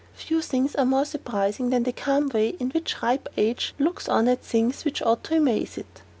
[0.15, 4.27] Few things are more surprising than the calm way in which ripe age looks on
[4.27, 6.01] at things which ought to amaze it.